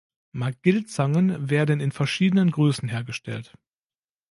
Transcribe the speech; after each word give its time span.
Magill-Zangen 0.31 1.51
werden 1.51 1.79
in 1.79 1.91
verschiedenen 1.91 2.49
Größen 2.49 2.89
hergestellt. 2.89 3.53